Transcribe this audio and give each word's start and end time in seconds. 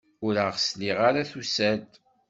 Ur 0.25 0.35
as-sliɣ 0.49 0.97
ara 1.07 1.29
tusa-d. 1.31 1.89